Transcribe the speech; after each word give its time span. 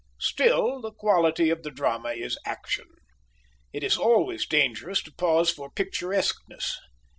Still, 0.17 0.81
the 0.81 0.91
quality 0.93 1.51
of 1.51 1.61
the 1.61 1.69
drama 1.69 2.09
is 2.09 2.35
action. 2.43 2.87
It 3.71 3.83
is 3.83 3.97
always 3.99 4.47
dangerous 4.47 5.03
to 5.03 5.11
pause 5.13 5.51
for 5.51 5.69
picturesqueness. 5.69 6.75